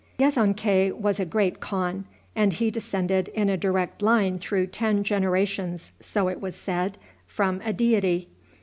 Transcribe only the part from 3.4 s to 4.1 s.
a direct